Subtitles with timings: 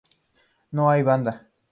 [0.71, 1.35] No hay banda.